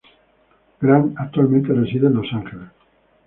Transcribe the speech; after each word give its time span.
Gant 0.81 1.13
actualmente 1.15 1.71
reside 1.73 2.07
en 2.07 2.15
Los 2.15 2.33
Ángeles. 2.33 2.69